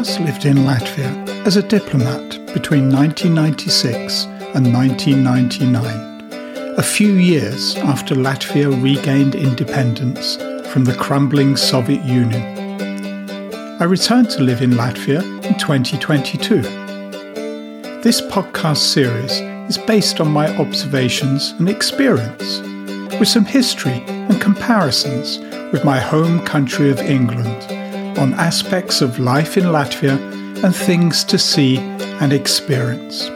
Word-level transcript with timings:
first 0.00 0.20
lived 0.20 0.46
in 0.46 0.56
Latvia 0.56 1.28
as 1.44 1.58
a 1.58 1.62
diplomat 1.62 2.30
between 2.54 2.90
1996 2.90 4.24
and 4.54 4.72
1999, 4.72 6.78
a 6.78 6.82
few 6.82 7.16
years 7.16 7.76
after 7.76 8.14
Latvia 8.14 8.70
regained 8.82 9.34
independence 9.34 10.36
from 10.72 10.84
the 10.84 10.94
crumbling 10.94 11.54
Soviet 11.54 12.02
Union. 12.02 12.42
I 13.78 13.84
returned 13.84 14.30
to 14.30 14.42
live 14.42 14.62
in 14.62 14.70
Latvia 14.70 15.20
in 15.44 15.58
2022. 15.58 16.62
This 18.00 18.22
podcast 18.22 18.78
series 18.78 19.40
is 19.68 19.76
based 19.76 20.18
on 20.18 20.30
my 20.30 20.48
observations 20.56 21.50
and 21.58 21.68
experience, 21.68 22.60
with 23.18 23.28
some 23.28 23.44
history 23.44 24.02
and 24.08 24.40
comparisons 24.40 25.40
with 25.74 25.84
my 25.84 26.00
home 26.00 26.42
country 26.46 26.88
of 26.88 27.00
England 27.00 27.79
on 28.20 28.34
aspects 28.34 29.00
of 29.00 29.18
life 29.18 29.56
in 29.56 29.64
Latvia 29.64 30.18
and 30.62 30.76
things 30.76 31.24
to 31.24 31.38
see 31.38 31.78
and 32.20 32.34
experience. 32.34 33.30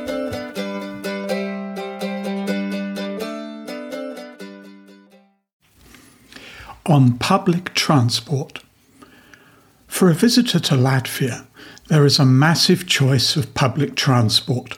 On 6.84 7.16
public 7.16 7.72
transport. 7.72 8.62
For 9.86 10.10
a 10.10 10.14
visitor 10.14 10.60
to 10.60 10.74
Latvia, 10.74 11.46
there 11.88 12.04
is 12.04 12.18
a 12.18 12.26
massive 12.26 12.86
choice 12.86 13.36
of 13.36 13.54
public 13.54 13.96
transport 13.96 14.76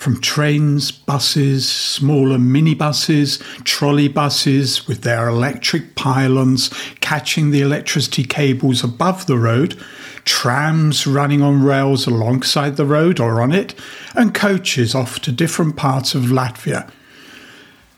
from 0.00 0.18
trains, 0.18 0.90
buses, 0.90 1.68
smaller 1.68 2.38
minibuses, 2.38 3.38
trolley 3.64 4.08
buses 4.08 4.88
with 4.88 5.02
their 5.02 5.28
electric 5.28 5.94
pylons 5.94 6.70
catching 7.10 7.50
the 7.50 7.60
electricity 7.60 8.22
cables 8.22 8.84
above 8.84 9.26
the 9.26 9.36
road, 9.36 9.76
trams 10.24 11.08
running 11.08 11.42
on 11.42 11.60
rails 11.60 12.06
alongside 12.06 12.76
the 12.76 12.86
road 12.86 13.18
or 13.18 13.42
on 13.42 13.50
it, 13.50 13.74
and 14.14 14.32
coaches 14.32 14.94
off 14.94 15.18
to 15.18 15.32
different 15.32 15.76
parts 15.76 16.14
of 16.14 16.30
Latvia. 16.30 16.88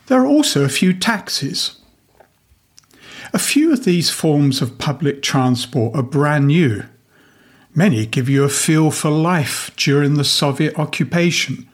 There 0.07 0.19
are 0.19 0.25
also 0.25 0.63
a 0.63 0.77
few 0.79 0.93
taxis. 0.93 1.79
A 3.33 3.37
few 3.37 3.71
of 3.71 3.85
these 3.85 4.09
forms 4.09 4.63
of 4.63 4.79
public 4.79 5.21
transport 5.21 5.95
are 5.95 6.01
brand 6.01 6.47
new. 6.47 6.83
Many 7.75 8.07
give 8.07 8.27
you 8.27 8.43
a 8.43 8.49
feel 8.49 8.89
for 8.89 9.11
life 9.11 9.69
during 9.75 10.15
the 10.15 10.23
Soviet 10.23 10.79
occupation. 10.79 11.69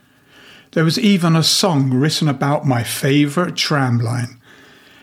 There 0.71 0.83
was 0.83 0.99
even 0.99 1.37
a 1.37 1.43
song 1.43 1.93
written 1.93 2.27
about 2.27 2.67
my 2.67 2.83
favourite 2.83 3.53
tramline. 3.53 4.38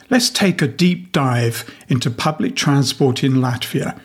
Let's 0.08 0.30
take 0.30 0.62
a 0.62 0.68
deep 0.68 1.12
dive 1.12 1.64
into 1.88 2.10
public 2.10 2.54
transport 2.54 3.24
in 3.24 3.34
Latvia 3.34 3.98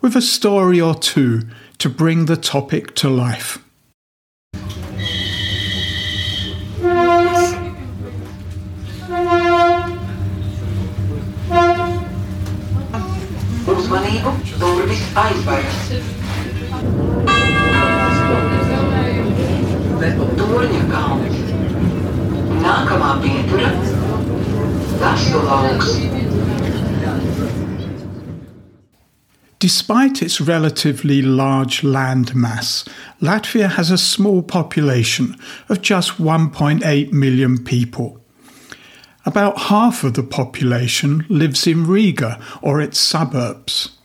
with 0.00 0.14
a 0.14 0.22
story 0.22 0.80
or 0.80 0.94
two 0.94 1.42
to 1.78 1.88
bring 1.88 2.26
the 2.26 2.36
topic 2.36 2.94
to 2.96 3.08
life. 3.08 3.58
Despite 29.60 30.22
its 30.22 30.40
relatively 30.40 31.20
large 31.20 31.82
land 31.82 32.32
mass, 32.32 32.84
Latvia 33.20 33.68
has 33.70 33.90
a 33.90 33.98
small 33.98 34.40
population 34.40 35.36
of 35.68 35.82
just 35.82 36.12
1.8 36.12 37.12
million 37.12 37.64
people. 37.64 38.20
About 39.26 39.62
half 39.62 40.04
of 40.04 40.14
the 40.14 40.22
population 40.22 41.26
lives 41.28 41.66
in 41.66 41.88
Riga 41.88 42.40
or 42.62 42.80
its 42.80 43.00
suburbs. 43.00 43.96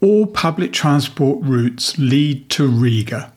All 0.00 0.26
public 0.26 0.72
transport 0.72 1.38
routes 1.44 1.96
lead 1.96 2.50
to 2.50 2.66
Riga. 2.66 3.32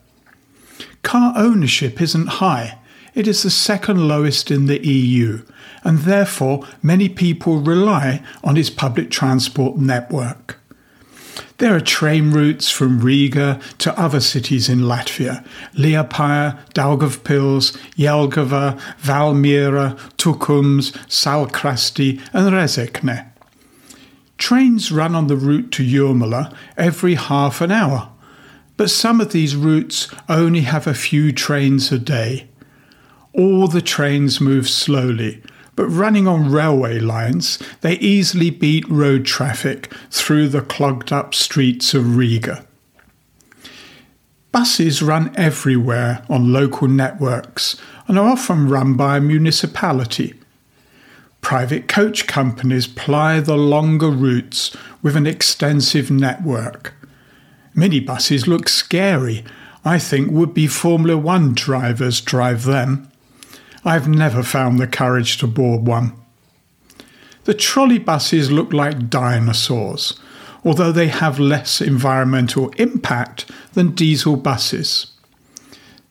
Car 1.02 1.32
ownership 1.36 2.02
isn't 2.02 2.26
high. 2.26 2.76
It 3.14 3.28
is 3.28 3.44
the 3.44 3.50
second 3.50 4.08
lowest 4.08 4.50
in 4.50 4.66
the 4.66 4.84
EU, 4.84 5.44
and 5.84 6.00
therefore 6.00 6.66
many 6.82 7.08
people 7.08 7.60
rely 7.60 8.20
on 8.42 8.56
its 8.56 8.68
public 8.68 9.12
transport 9.12 9.76
network. 9.76 10.60
There 11.58 11.74
are 11.74 11.80
train 11.80 12.30
routes 12.30 12.70
from 12.70 13.00
Riga 13.00 13.60
to 13.78 13.98
other 13.98 14.20
cities 14.20 14.68
in 14.68 14.80
Latvia 14.80 15.46
Liepāja, 15.74 16.58
Daugavpils, 16.72 17.76
Jelgava, 17.96 18.80
Valmiera, 19.00 19.98
Tukums, 20.16 20.92
Saulkrasti, 21.06 22.20
and 22.32 22.52
Rezekne. 22.54 23.26
Trains 24.38 24.90
run 24.90 25.14
on 25.14 25.26
the 25.26 25.36
route 25.36 25.70
to 25.72 25.82
Jūrmala 25.82 26.54
every 26.76 27.14
half 27.14 27.60
an 27.60 27.70
hour 27.70 28.10
but 28.80 28.88
some 28.88 29.20
of 29.20 29.30
these 29.30 29.54
routes 29.54 30.08
only 30.26 30.62
have 30.62 30.86
a 30.86 30.94
few 30.94 31.32
trains 31.32 31.92
a 31.92 31.98
day. 31.98 32.48
All 33.34 33.68
the 33.68 33.82
trains 33.82 34.40
move 34.40 34.70
slowly, 34.70 35.42
but 35.76 35.86
running 35.88 36.26
on 36.26 36.50
railway 36.52 36.98
lines, 36.98 37.58
they 37.80 37.94
easily 37.94 38.50
beat 38.50 38.88
road 38.88 39.24
traffic 39.24 39.92
through 40.10 40.48
the 40.48 40.62
clogged 40.62 41.12
up 41.12 41.34
streets 41.34 41.94
of 41.94 42.16
Riga. 42.16 42.66
Buses 44.52 45.00
run 45.00 45.32
everywhere 45.36 46.24
on 46.28 46.52
local 46.52 46.88
networks 46.88 47.76
and 48.08 48.18
are 48.18 48.28
often 48.28 48.68
run 48.68 48.94
by 48.94 49.18
a 49.18 49.20
municipality. 49.20 50.34
Private 51.40 51.88
coach 51.88 52.26
companies 52.26 52.86
ply 52.86 53.40
the 53.40 53.56
longer 53.56 54.10
routes 54.10 54.76
with 55.02 55.16
an 55.16 55.26
extensive 55.26 56.10
network. 56.10 56.94
Minibuses 57.74 58.46
look 58.46 58.68
scary. 58.68 59.44
I 59.84 59.98
think 59.98 60.30
would 60.30 60.52
be 60.52 60.66
Formula 60.66 61.16
One 61.16 61.54
drivers 61.54 62.20
drive 62.20 62.64
them. 62.64 63.09
I've 63.84 64.08
never 64.08 64.42
found 64.42 64.78
the 64.78 64.86
courage 64.86 65.38
to 65.38 65.46
board 65.46 65.86
one. 65.86 66.12
The 67.44 67.54
trolley 67.54 67.98
buses 67.98 68.50
look 68.50 68.72
like 68.72 69.08
dinosaurs, 69.08 70.20
although 70.64 70.92
they 70.92 71.08
have 71.08 71.38
less 71.38 71.80
environmental 71.80 72.68
impact 72.76 73.50
than 73.72 73.94
diesel 73.94 74.36
buses. 74.36 75.12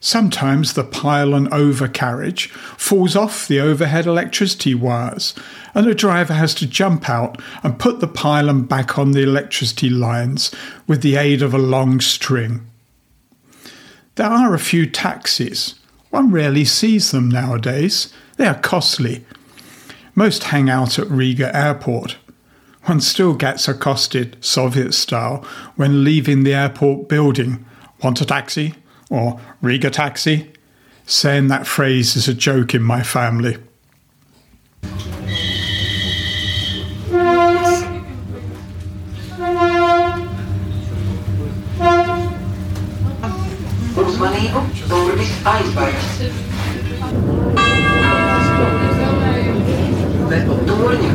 Sometimes 0.02 0.74
the 0.74 0.86
pylon 0.86 1.48
overcarriage 1.50 2.50
falls 2.50 3.16
off 3.16 3.48
the 3.48 3.60
overhead 3.60 4.06
electricity 4.06 4.74
wires, 4.74 5.36
and 5.76 5.86
the 5.86 5.94
driver 5.94 6.34
has 6.34 6.56
to 6.56 6.68
jump 6.68 7.10
out 7.10 7.40
and 7.64 7.78
put 7.78 8.00
the 8.00 8.08
pylon 8.08 8.64
back 8.64 8.98
on 8.98 9.12
the 9.12 9.24
electricity 9.24 9.90
lines 9.90 10.52
with 10.88 11.02
the 11.02 11.18
aid 11.18 11.42
of 11.42 11.54
a 11.54 11.60
long 11.60 12.00
string. 12.00 12.66
There 14.16 14.28
are 14.28 14.54
a 14.56 14.60
few 14.60 14.86
taxis. 14.86 15.76
One 16.10 16.32
rarely 16.32 16.66
sees 16.66 17.12
them 17.12 17.30
nowadays. 17.30 18.14
They 18.38 18.48
are 18.48 18.60
costly. 18.60 19.26
Most 20.16 20.46
hang 20.46 20.70
out 20.70 20.98
at 21.00 21.10
Riga 21.10 21.56
airport. 21.56 22.18
One 22.84 23.02
still 23.02 23.34
gets 23.34 23.68
accosted, 23.68 24.38
Soviet 24.42 24.94
style, 24.94 25.46
when 25.76 26.04
leaving 26.04 26.44
the 26.44 26.54
airport 26.54 27.08
building. 27.08 27.66
Want 28.02 28.22
a 28.22 28.26
taxi? 28.26 28.74
or 29.10 29.40
Riga 29.62 29.90
taxi. 29.90 30.52
Saying 31.06 31.48
that 31.48 31.68
phrase 31.68 32.16
is 32.16 32.28
a 32.28 32.34
joke 32.34 32.76
in 32.76 32.84
my 32.84 33.02
family. 33.02 33.58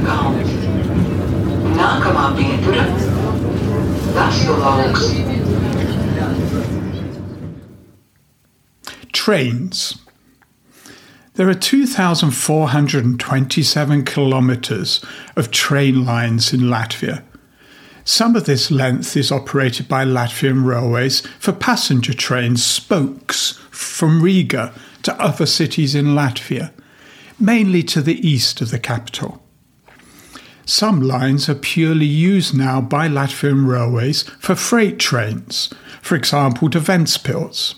Kalns. 0.04 0.50
Nākamā 1.76 2.26
lauks. 4.60 5.04
trains. 9.24 9.96
There 11.32 11.48
are 11.48 11.54
2,427 11.54 14.04
kilometres 14.04 15.02
of 15.34 15.50
train 15.50 16.04
lines 16.04 16.52
in 16.52 16.60
Latvia. 16.60 17.22
Some 18.04 18.36
of 18.36 18.44
this 18.44 18.70
length 18.70 19.16
is 19.16 19.32
operated 19.32 19.88
by 19.88 20.04
Latvian 20.04 20.64
Railways 20.64 21.22
for 21.38 21.52
passenger 21.52 22.12
trains 22.12 22.64
spokes 22.64 23.58
from 23.70 24.22
Riga 24.22 24.74
to 25.04 25.18
other 25.20 25.46
cities 25.46 25.94
in 25.94 26.14
Latvia, 26.14 26.72
mainly 27.40 27.82
to 27.84 28.02
the 28.02 28.26
east 28.26 28.60
of 28.60 28.70
the 28.70 28.78
capital. 28.78 29.42
Some 30.66 31.00
lines 31.00 31.48
are 31.48 31.54
purely 31.54 32.06
used 32.06 32.54
now 32.54 32.80
by 32.80 33.08
Latvian 33.08 33.66
railways 33.66 34.22
for 34.38 34.54
freight 34.54 34.98
trains, 34.98 35.72
for 36.02 36.14
example 36.14 36.68
to 36.70 36.80
Ventspils. 36.80 37.74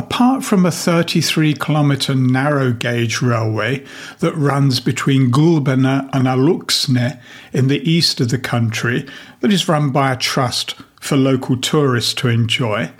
Apart 0.00 0.42
from 0.42 0.64
a 0.64 0.70
33 0.70 1.52
kilometre 1.52 2.14
narrow 2.14 2.72
gauge 2.72 3.20
railway 3.20 3.84
that 4.20 4.34
runs 4.34 4.80
between 4.80 5.30
Gulbene 5.30 6.08
and 6.14 6.26
Alūksne 6.26 7.20
in 7.52 7.68
the 7.68 7.86
east 7.86 8.18
of 8.18 8.30
the 8.30 8.38
country, 8.38 9.06
that 9.40 9.52
is 9.52 9.68
run 9.68 9.90
by 9.90 10.10
a 10.10 10.16
trust 10.16 10.74
for 11.02 11.18
local 11.18 11.54
tourists 11.54 12.14
to 12.14 12.28
enjoy, 12.28 12.90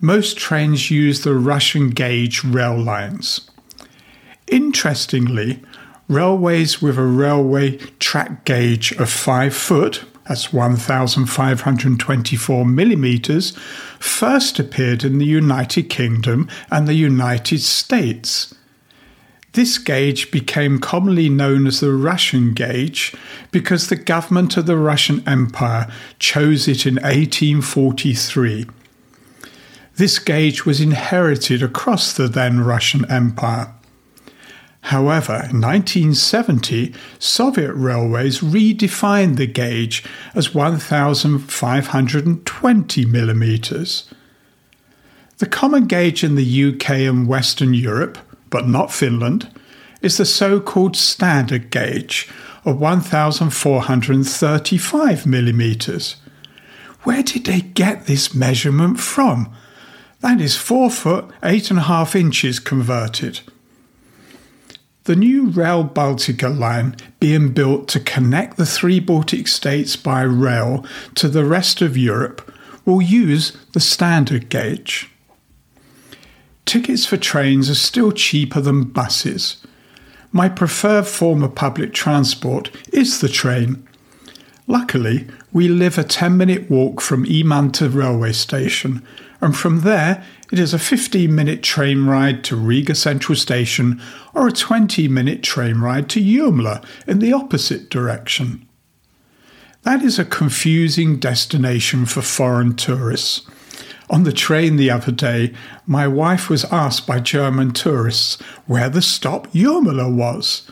most 0.00 0.36
trains 0.36 0.90
use 0.90 1.20
the 1.20 1.36
Russian 1.36 1.90
gauge 1.90 2.42
rail 2.42 2.76
lines. 2.76 3.48
Interestingly, 4.48 5.62
railways 6.08 6.82
with 6.82 6.98
a 6.98 7.02
railway 7.02 7.76
track 8.00 8.44
gauge 8.44 8.90
of 8.94 9.08
5 9.08 9.54
foot 9.54 10.04
that's 10.28 10.52
1,524 10.52 12.64
millimeters, 12.64 13.50
first 13.98 14.58
appeared 14.58 15.04
in 15.04 15.18
the 15.18 15.26
United 15.26 15.84
Kingdom 15.84 16.48
and 16.70 16.86
the 16.86 16.94
United 16.94 17.60
States. 17.60 18.54
This 19.52 19.76
gauge 19.76 20.30
became 20.30 20.78
commonly 20.78 21.28
known 21.28 21.66
as 21.66 21.80
the 21.80 21.92
Russian 21.92 22.54
gauge 22.54 23.14
because 23.50 23.88
the 23.88 23.96
government 23.96 24.56
of 24.56 24.64
the 24.64 24.78
Russian 24.78 25.26
Empire 25.28 25.92
chose 26.18 26.68
it 26.68 26.86
in 26.86 26.94
1843. 26.94 28.66
This 29.96 30.18
gauge 30.18 30.64
was 30.64 30.80
inherited 30.80 31.62
across 31.62 32.14
the 32.14 32.28
then 32.28 32.60
Russian 32.60 33.10
Empire. 33.10 33.74
However, 34.92 35.48
in 35.48 35.60
1970, 35.62 36.92
Soviet 37.18 37.72
railways 37.72 38.40
redefined 38.40 39.36
the 39.36 39.46
gauge 39.46 40.04
as 40.34 40.54
1,520 40.54 43.04
millimetres. 43.06 44.12
The 45.38 45.46
common 45.46 45.86
gauge 45.86 46.22
in 46.22 46.34
the 46.34 46.68
UK 46.68 46.90
and 46.90 47.26
Western 47.26 47.72
Europe, 47.72 48.18
but 48.50 48.68
not 48.68 48.92
Finland, 48.92 49.48
is 50.02 50.18
the 50.18 50.26
so 50.26 50.60
called 50.60 50.94
standard 50.94 51.70
gauge 51.70 52.28
of 52.66 52.78
1,435 52.78 55.26
millimetres. 55.26 56.16
Where 57.04 57.22
did 57.22 57.46
they 57.46 57.62
get 57.62 58.04
this 58.04 58.34
measurement 58.34 59.00
from? 59.00 59.50
That 60.20 60.42
is 60.42 60.58
4 60.58 60.90
foot 60.90 61.30
8.5 61.42 62.14
inches 62.14 62.58
converted. 62.58 63.40
The 65.04 65.16
new 65.16 65.48
Rail 65.48 65.84
Baltica 65.84 66.56
line 66.56 66.94
being 67.18 67.52
built 67.52 67.88
to 67.88 67.98
connect 67.98 68.56
the 68.56 68.66
three 68.66 69.00
Baltic 69.00 69.48
states 69.48 69.96
by 69.96 70.22
rail 70.22 70.86
to 71.16 71.28
the 71.28 71.44
rest 71.44 71.82
of 71.82 71.96
Europe 71.96 72.54
will 72.84 73.02
use 73.02 73.56
the 73.72 73.80
standard 73.80 74.48
gauge. 74.48 75.10
Tickets 76.66 77.04
for 77.04 77.16
trains 77.16 77.68
are 77.68 77.74
still 77.74 78.12
cheaper 78.12 78.60
than 78.60 78.84
buses. 78.84 79.56
My 80.30 80.48
preferred 80.48 81.08
form 81.08 81.42
of 81.42 81.56
public 81.56 81.92
transport 81.92 82.70
is 82.92 83.20
the 83.20 83.28
train. 83.28 83.86
Luckily, 84.66 85.26
we 85.52 85.68
live 85.68 85.98
a 85.98 86.04
10 86.04 86.36
minute 86.36 86.70
walk 86.70 87.00
from 87.00 87.26
Imanta 87.26 87.92
railway 87.92 88.32
station, 88.32 89.02
and 89.40 89.56
from 89.56 89.80
there 89.80 90.24
it 90.52 90.58
is 90.58 90.72
a 90.72 90.78
15 90.78 91.34
minute 91.34 91.62
train 91.62 92.06
ride 92.06 92.44
to 92.44 92.56
Riga 92.56 92.94
Central 92.94 93.34
Station 93.34 94.00
or 94.34 94.46
a 94.46 94.52
20 94.52 95.08
minute 95.08 95.42
train 95.42 95.78
ride 95.78 96.08
to 96.10 96.22
Jūrmala 96.22 96.84
in 97.06 97.18
the 97.18 97.32
opposite 97.32 97.90
direction. 97.90 98.66
That 99.82 100.02
is 100.02 100.18
a 100.18 100.24
confusing 100.24 101.18
destination 101.18 102.06
for 102.06 102.22
foreign 102.22 102.76
tourists. 102.76 103.42
On 104.10 104.22
the 104.22 104.32
train 104.32 104.76
the 104.76 104.90
other 104.90 105.10
day, 105.10 105.54
my 105.86 106.06
wife 106.06 106.48
was 106.48 106.64
asked 106.66 107.06
by 107.06 107.18
German 107.18 107.72
tourists 107.72 108.40
where 108.66 108.88
the 108.88 109.02
stop 109.02 109.48
Jūrmala 109.48 110.14
was. 110.14 110.70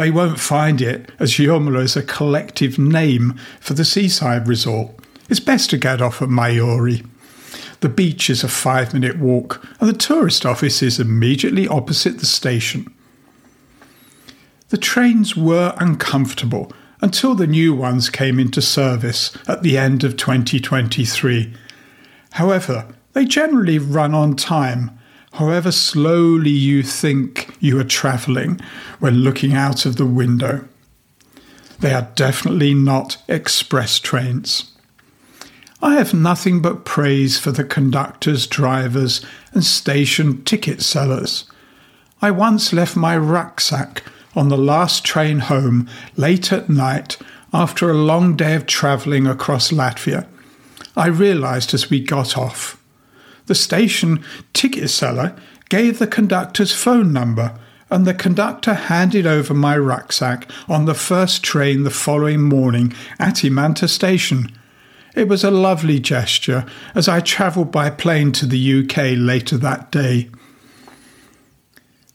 They 0.00 0.10
won't 0.10 0.40
find 0.40 0.80
it, 0.80 1.12
as 1.18 1.32
Jūrmala 1.32 1.82
is 1.82 1.94
a 1.94 2.02
collective 2.02 2.78
name 2.78 3.38
for 3.60 3.74
the 3.74 3.84
seaside 3.84 4.48
resort. 4.48 4.92
It's 5.28 5.40
best 5.40 5.68
to 5.68 5.76
get 5.76 6.00
off 6.00 6.22
at 6.22 6.30
Majori. 6.30 7.06
The 7.80 7.90
beach 7.90 8.30
is 8.30 8.42
a 8.42 8.48
five 8.48 8.94
minute 8.94 9.18
walk, 9.18 9.62
and 9.78 9.86
the 9.86 9.92
tourist 9.92 10.46
office 10.46 10.82
is 10.82 10.98
immediately 10.98 11.68
opposite 11.68 12.18
the 12.18 12.24
station. 12.24 12.90
The 14.70 14.78
trains 14.78 15.36
were 15.36 15.74
uncomfortable 15.76 16.72
until 17.02 17.34
the 17.34 17.46
new 17.46 17.74
ones 17.74 18.08
came 18.08 18.40
into 18.40 18.62
service 18.62 19.36
at 19.46 19.62
the 19.62 19.76
end 19.76 20.02
of 20.02 20.16
2023. 20.16 21.52
However, 22.30 22.88
they 23.12 23.26
generally 23.26 23.78
run 23.78 24.14
on 24.14 24.34
time, 24.34 24.98
however 25.32 25.72
slowly 25.72 26.50
you 26.50 26.82
think 26.82 27.54
you 27.60 27.78
are 27.78 27.84
travelling 27.84 28.60
when 28.98 29.14
looking 29.16 29.54
out 29.54 29.86
of 29.86 29.96
the 29.96 30.06
window. 30.06 30.64
They 31.78 31.94
are 31.94 32.10
definitely 32.14 32.74
not 32.74 33.16
express 33.28 33.98
trains. 33.98 34.72
I 35.82 35.94
have 35.94 36.12
nothing 36.12 36.60
but 36.60 36.84
praise 36.84 37.38
for 37.38 37.52
the 37.52 37.64
conductors, 37.64 38.46
drivers, 38.46 39.24
and 39.52 39.64
station 39.64 40.44
ticket 40.44 40.82
sellers. 40.82 41.50
I 42.20 42.30
once 42.32 42.72
left 42.72 42.96
my 42.96 43.16
rucksack 43.16 44.02
on 44.34 44.48
the 44.48 44.58
last 44.58 45.04
train 45.04 45.38
home 45.38 45.88
late 46.16 46.52
at 46.52 46.68
night 46.68 47.16
after 47.52 47.90
a 47.90 47.94
long 47.94 48.36
day 48.36 48.54
of 48.54 48.66
travelling 48.66 49.26
across 49.26 49.70
Latvia. 49.70 50.26
I 50.96 51.06
realised 51.06 51.72
as 51.72 51.88
we 51.88 52.00
got 52.00 52.36
off. 52.36 52.79
The 53.50 53.56
station 53.56 54.22
ticket 54.52 54.90
seller 54.90 55.34
gave 55.70 55.98
the 55.98 56.06
conductor's 56.06 56.72
phone 56.72 57.12
number, 57.12 57.58
and 57.90 58.06
the 58.06 58.14
conductor 58.14 58.74
handed 58.74 59.26
over 59.26 59.52
my 59.54 59.76
rucksack 59.76 60.48
on 60.68 60.84
the 60.84 60.94
first 60.94 61.42
train 61.42 61.82
the 61.82 61.90
following 61.90 62.42
morning 62.42 62.94
at 63.18 63.42
Imanta 63.42 63.88
station. 63.88 64.52
It 65.16 65.26
was 65.26 65.42
a 65.42 65.50
lovely 65.50 65.98
gesture 65.98 66.64
as 66.94 67.08
I 67.08 67.18
travelled 67.18 67.72
by 67.72 67.90
plane 67.90 68.30
to 68.34 68.46
the 68.46 68.84
UK 68.84 69.16
later 69.18 69.56
that 69.56 69.90
day. 69.90 70.30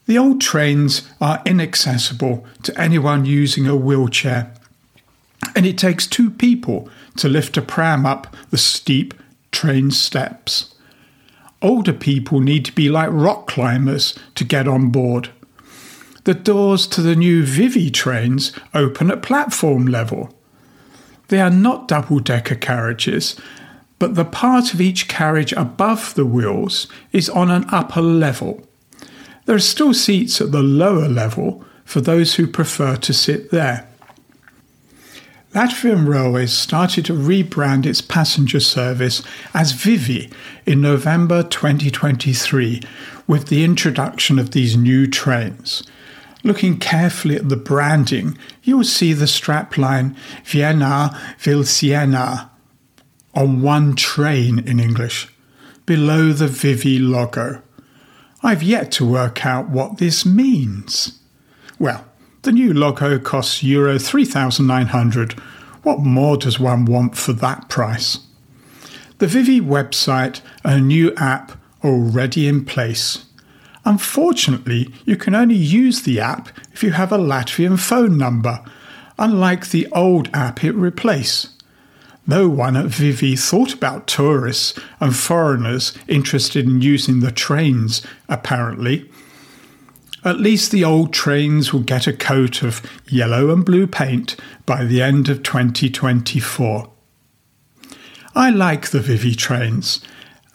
The 0.06 0.18
old 0.18 0.40
trains 0.40 1.02
are 1.20 1.44
inaccessible 1.46 2.46
to 2.64 2.80
anyone 2.80 3.26
using 3.26 3.68
a 3.68 3.76
wheelchair, 3.76 4.54
and 5.54 5.66
it 5.66 5.78
takes 5.78 6.08
two 6.08 6.32
people 6.32 6.88
to 7.18 7.28
lift 7.28 7.58
a 7.58 7.62
pram 7.62 8.06
up 8.06 8.34
the 8.52 8.58
steep 8.58 9.14
train 9.52 9.92
steps. 9.92 10.75
Older 11.62 11.94
people 11.94 12.40
need 12.40 12.66
to 12.66 12.72
be 12.72 12.90
like 12.90 13.10
rock 13.12 13.48
climbers 13.48 14.18
to 14.36 14.44
get 14.44 14.68
on 14.68 14.90
board. 14.90 15.30
The 16.26 16.34
doors 16.34 16.88
to 16.88 17.02
the 17.02 17.16
new 17.16 17.44
Vivi 17.46 17.90
trains 17.90 18.52
open 18.74 19.12
at 19.12 19.22
platform 19.22 19.86
level. 19.86 20.36
They 21.28 21.40
are 21.40 21.50
not 21.50 21.88
double 21.88 22.20
decker 22.20 22.56
carriages, 22.56 23.36
but 24.00 24.16
the 24.16 24.26
part 24.26 24.74
of 24.74 24.82
each 24.82 25.08
carriage 25.08 25.54
above 25.54 26.14
the 26.16 26.26
wheels 26.26 26.88
is 27.12 27.30
on 27.30 27.50
an 27.50 27.66
upper 27.70 28.02
level. 28.02 28.68
There 29.46 29.56
are 29.56 29.60
still 29.60 29.94
seats 29.94 30.42
at 30.42 30.52
the 30.52 30.64
lower 30.64 31.08
level 31.08 31.64
for 31.84 32.02
those 32.02 32.36
who 32.36 32.48
prefer 32.48 32.96
to 32.98 33.14
sit 33.14 33.52
there. 33.52 33.88
Latvian 35.56 36.06
Railways 36.06 36.52
started 36.52 37.06
to 37.06 37.14
rebrand 37.14 37.86
its 37.86 38.02
passenger 38.02 38.60
service 38.60 39.24
as 39.54 39.72
Vivi 39.72 40.30
in 40.66 40.82
November 40.82 41.44
2023 41.44 42.82
with 43.26 43.48
the 43.48 43.64
introduction 43.64 44.38
of 44.38 44.52
these 44.52 44.76
new 44.76 45.08
trains. 45.08 45.82
Looking 46.44 46.78
carefully 46.78 47.38
at 47.38 47.48
the 47.48 47.56
branding, 47.56 48.38
you 48.64 48.76
will 48.76 48.84
see 48.84 49.14
the 49.14 49.24
strapline 49.24 50.18
Vienna 50.44 51.18
Vilciena 51.40 52.50
on 53.34 53.62
one 53.62 53.96
train 53.96 54.60
in 54.60 54.82
English, 54.82 55.30
below 55.86 56.34
the 56.34 56.50
Vivi 56.50 57.00
logo. 57.00 57.62
I've 58.44 58.62
yet 58.62 58.92
to 58.94 59.10
work 59.10 59.46
out 59.46 59.70
what 59.70 60.00
this 60.00 60.26
means. 60.26 61.18
Well, 61.80 62.06
the 62.46 62.52
new 62.52 62.74
logo 62.74 63.18
costs 63.18 63.64
Euro 63.64 63.98
3,900. 63.98 65.34
What 65.82 66.00
more 66.00 66.38
does 66.38 66.60
one 66.60 66.86
want 66.86 67.18
for 67.18 67.34
that 67.34 67.70
price? 67.70 68.20
The 69.18 69.26
Vivi 69.26 69.60
website 69.60 70.42
and 70.64 70.76
a 70.76 70.86
new 70.86 71.14
app 71.16 71.54
already 71.84 72.48
in 72.48 72.64
place. 72.64 73.26
Unfortunately, 73.84 74.94
you 75.06 75.18
can 75.18 75.34
only 75.34 75.56
use 75.56 76.04
the 76.04 76.20
app 76.20 76.50
if 76.72 76.84
you 76.84 76.92
have 76.92 77.12
a 77.12 77.18
Latvian 77.18 77.80
phone 77.80 78.16
number, 78.16 78.64
unlike 79.18 79.70
the 79.70 79.88
old 79.92 80.30
app 80.32 80.64
it 80.64 80.74
replaced. 80.74 81.50
No 82.28 82.48
one 82.48 82.78
at 82.78 82.86
Vivi 82.86 83.36
thought 83.36 83.74
about 83.74 84.06
tourists 84.06 84.80
and 85.00 85.16
foreigners 85.16 85.98
interested 86.08 86.66
in 86.66 86.82
using 86.82 87.22
the 87.22 87.32
trains, 87.32 88.06
apparently. 88.30 89.10
At 90.26 90.40
least 90.40 90.72
the 90.72 90.84
old 90.84 91.14
trains 91.14 91.72
will 91.72 91.82
get 91.82 92.08
a 92.08 92.14
coat 92.14 92.64
of 92.64 92.82
yellow 93.08 93.52
and 93.52 93.64
blue 93.64 93.86
paint 93.86 94.36
by 94.66 94.84
the 94.84 95.02
end 95.02 95.30
of 95.30 95.44
2024. 95.44 96.90
I 98.36 98.50
like 98.50 98.90
the 98.90 99.00
Vivi 99.00 99.36
trains, 99.36 100.02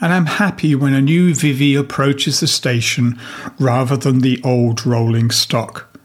and 0.00 0.12
I'm 0.12 0.26
happy 0.26 0.74
when 0.74 0.92
a 0.92 1.00
new 1.00 1.34
Vivi 1.34 1.74
approaches 1.74 2.40
the 2.40 2.46
station 2.46 3.18
rather 3.58 3.96
than 3.96 4.20
the 4.20 4.40
old 4.44 4.84
rolling 4.84 5.30
stock. 5.30 5.98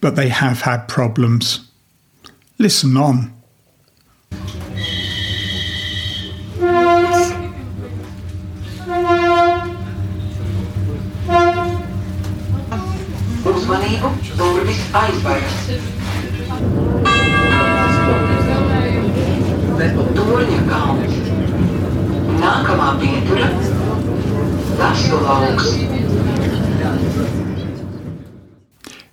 But 0.00 0.16
they 0.16 0.28
have 0.28 0.60
had 0.60 0.86
problems. 0.86 1.68
Listen 2.58 2.96
on. 2.96 3.35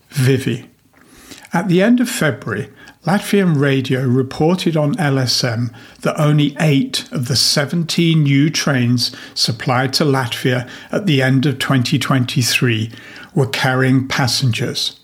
Vivi. 0.09 0.69
At 1.53 1.67
the 1.67 1.83
end 1.83 1.99
of 1.99 2.09
February, 2.09 2.69
Latvian 3.05 3.59
radio 3.59 4.03
reported 4.05 4.75
on 4.75 4.95
LSM 4.95 5.71
that 6.01 6.19
only 6.19 6.55
eight 6.59 7.11
of 7.11 7.27
the 7.27 7.35
17 7.35 8.23
new 8.23 8.49
trains 8.49 9.15
supplied 9.35 9.93
to 9.93 10.05
Latvia 10.05 10.67
at 10.91 11.05
the 11.05 11.21
end 11.21 11.45
of 11.45 11.59
2023 11.59 12.91
were 13.35 13.47
carrying 13.47 14.07
passengers. 14.07 14.99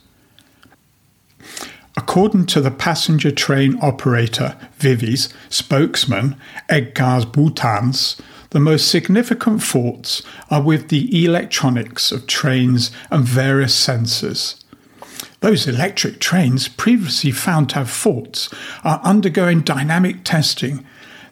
According 2.09 2.47
to 2.47 2.59
the 2.59 2.71
passenger 2.71 3.29
train 3.29 3.77
operator 3.83 4.57
Vivi's 4.79 5.31
spokesman 5.47 6.37
Edgars 6.67 7.23
Būtāns, 7.23 8.19
the 8.49 8.59
most 8.59 8.87
significant 8.87 9.61
faults 9.61 10.23
are 10.49 10.63
with 10.63 10.89
the 10.89 11.23
electronics 11.23 12.11
of 12.11 12.25
trains 12.25 12.89
and 13.11 13.23
various 13.23 13.79
sensors. 13.79 14.59
Those 15.41 15.67
electric 15.67 16.19
trains, 16.19 16.67
previously 16.67 17.29
found 17.29 17.69
to 17.69 17.75
have 17.75 17.91
faults, 17.91 18.49
are 18.83 19.01
undergoing 19.03 19.61
dynamic 19.61 20.23
testing. 20.23 20.83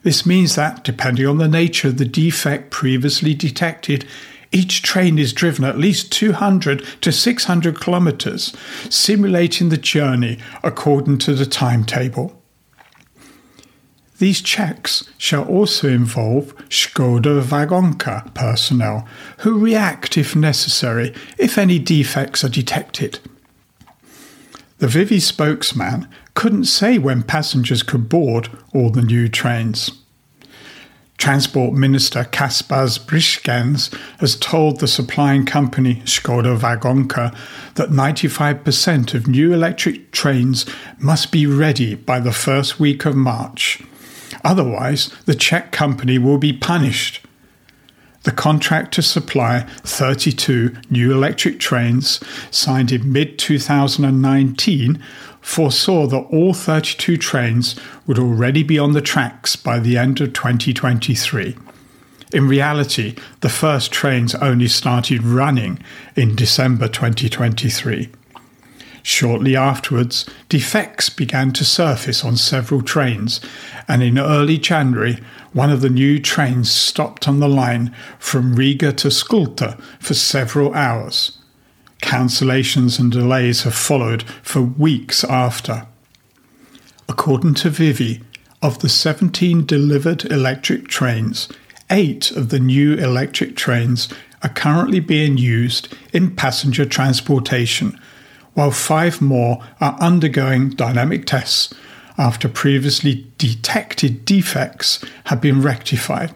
This 0.04 0.24
means 0.24 0.54
that, 0.54 0.84
depending 0.84 1.26
on 1.26 1.38
the 1.38 1.48
nature 1.48 1.88
of 1.88 1.98
the 1.98 2.04
defect 2.04 2.70
previously 2.70 3.34
detected, 3.34 4.06
each 4.52 4.82
train 4.82 5.18
is 5.18 5.32
driven 5.32 5.64
at 5.64 5.78
least 5.78 6.10
200 6.12 6.84
to 7.02 7.12
600 7.12 7.80
kilometres, 7.80 8.54
simulating 8.88 9.68
the 9.68 9.76
journey 9.76 10.38
according 10.62 11.18
to 11.18 11.34
the 11.34 11.46
timetable. 11.46 12.34
These 14.18 14.42
checks 14.42 15.08
shall 15.16 15.44
also 15.44 15.88
involve 15.88 16.56
Skoda 16.68 17.40
Vagonka 17.40 18.34
personnel 18.34 19.06
who 19.38 19.58
react 19.58 20.16
if 20.16 20.34
necessary 20.34 21.14
if 21.38 21.56
any 21.56 21.78
defects 21.78 22.42
are 22.42 22.48
detected. 22.48 23.20
The 24.78 24.88
Vivi 24.88 25.20
spokesman 25.20 26.08
couldn't 26.34 26.64
say 26.64 26.98
when 26.98 27.22
passengers 27.22 27.82
could 27.82 28.08
board 28.08 28.48
all 28.74 28.90
the 28.90 29.02
new 29.02 29.28
trains. 29.28 29.97
Transport 31.18 31.74
Minister 31.74 32.22
Kaspars 32.22 32.98
Briškens 32.98 33.92
has 34.20 34.36
told 34.36 34.78
the 34.78 34.86
supplying 34.86 35.44
company 35.44 35.96
Skoda 36.04 36.56
Vagonka 36.56 37.36
that 37.74 37.90
95% 37.90 39.14
of 39.14 39.26
new 39.26 39.52
electric 39.52 40.12
trains 40.12 40.64
must 40.98 41.32
be 41.32 41.44
ready 41.44 41.96
by 41.96 42.20
the 42.20 42.32
first 42.32 42.78
week 42.78 43.04
of 43.04 43.16
March. 43.16 43.82
Otherwise, 44.44 45.08
the 45.26 45.34
Czech 45.34 45.72
company 45.72 46.18
will 46.18 46.38
be 46.38 46.52
punished. 46.52 47.20
The 48.22 48.32
contract 48.32 48.94
to 48.94 49.02
supply 49.02 49.66
32 49.82 50.76
new 50.88 51.12
electric 51.12 51.58
trains, 51.58 52.20
signed 52.52 52.92
in 52.92 53.12
mid 53.12 53.38
2019, 53.38 55.02
foresaw 55.40 56.06
that 56.06 56.26
all 56.30 56.54
32 56.54 57.16
trains 57.16 57.76
would 58.06 58.18
already 58.18 58.62
be 58.62 58.78
on 58.78 58.92
the 58.92 59.00
tracks 59.00 59.56
by 59.56 59.78
the 59.78 59.96
end 59.96 60.20
of 60.20 60.32
2023. 60.32 61.56
In 62.32 62.46
reality, 62.46 63.16
the 63.40 63.48
first 63.48 63.90
trains 63.90 64.34
only 64.34 64.68
started 64.68 65.22
running 65.22 65.82
in 66.14 66.36
December 66.36 66.86
2023. 66.86 68.10
Shortly 69.02 69.56
afterwards, 69.56 70.28
defects 70.50 71.08
began 71.08 71.52
to 71.54 71.64
surface 71.64 72.22
on 72.22 72.36
several 72.36 72.82
trains, 72.82 73.40
and 73.86 74.02
in 74.02 74.18
early 74.18 74.58
January, 74.58 75.18
one 75.54 75.70
of 75.70 75.80
the 75.80 75.88
new 75.88 76.20
trains 76.20 76.70
stopped 76.70 77.26
on 77.26 77.40
the 77.40 77.48
line 77.48 77.94
from 78.18 78.54
Riga 78.54 78.92
to 78.92 79.08
Skulta 79.08 79.80
for 79.98 80.12
several 80.12 80.74
hours. 80.74 81.37
Cancellations 82.02 82.98
and 82.98 83.10
delays 83.10 83.62
have 83.62 83.74
followed 83.74 84.22
for 84.42 84.62
weeks 84.62 85.24
after. 85.24 85.86
According 87.08 87.54
to 87.54 87.70
Vivi, 87.70 88.22
of 88.60 88.80
the 88.80 88.88
17 88.88 89.66
delivered 89.66 90.24
electric 90.24 90.88
trains, 90.88 91.48
eight 91.90 92.30
of 92.32 92.48
the 92.48 92.58
new 92.58 92.94
electric 92.94 93.56
trains 93.56 94.08
are 94.42 94.48
currently 94.48 95.00
being 95.00 95.38
used 95.38 95.94
in 96.12 96.34
passenger 96.34 96.84
transportation, 96.84 97.98
while 98.54 98.70
five 98.70 99.20
more 99.20 99.62
are 99.80 99.96
undergoing 100.00 100.70
dynamic 100.70 101.24
tests 101.26 101.72
after 102.16 102.48
previously 102.48 103.26
detected 103.38 104.24
defects 104.24 105.04
have 105.24 105.40
been 105.40 105.62
rectified. 105.62 106.34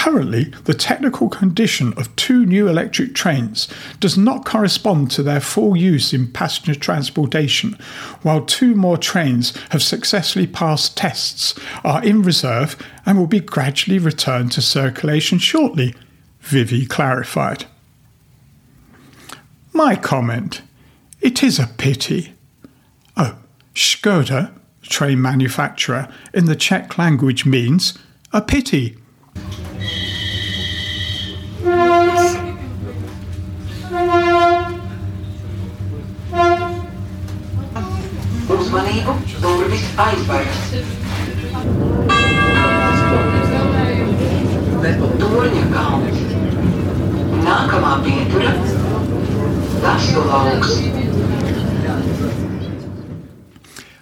Currently, 0.00 0.44
the 0.64 0.72
technical 0.72 1.28
condition 1.28 1.92
of 1.98 2.16
two 2.16 2.46
new 2.46 2.68
electric 2.68 3.14
trains 3.14 3.68
does 4.00 4.16
not 4.16 4.46
correspond 4.46 5.10
to 5.10 5.22
their 5.22 5.40
full 5.40 5.76
use 5.76 6.14
in 6.14 6.32
passenger 6.32 6.74
transportation, 6.74 7.74
while 8.22 8.40
two 8.40 8.74
more 8.74 8.96
trains 8.96 9.54
have 9.72 9.82
successfully 9.82 10.46
passed 10.46 10.96
tests, 10.96 11.54
are 11.84 12.02
in 12.02 12.22
reserve, 12.22 12.82
and 13.04 13.18
will 13.18 13.26
be 13.26 13.40
gradually 13.40 13.98
returned 13.98 14.52
to 14.52 14.62
circulation 14.62 15.38
shortly, 15.38 15.94
Vivi 16.40 16.86
clarified. 16.86 17.66
My 19.74 19.96
comment 19.96 20.62
it 21.20 21.42
is 21.42 21.58
a 21.58 21.66
pity. 21.76 22.32
Oh, 23.18 23.36
Skoda, 23.74 24.50
train 24.80 25.20
manufacturer, 25.20 26.08
in 26.32 26.46
the 26.46 26.56
Czech 26.56 26.96
language 26.96 27.44
means 27.44 27.98
a 28.32 28.40
pity. 28.40 28.96